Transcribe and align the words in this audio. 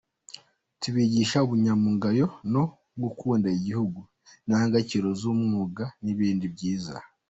Tubigisha 0.81 1.37
ubunyangamugayo 1.45 2.25
no, 2.53 2.63
gukunda 3.01 3.47
igihugu, 3.57 3.99
indangagaciro 4.07 5.07
z’umwuga 5.19 5.83
n’ibindi 6.03 6.45
byiza. 6.53 6.95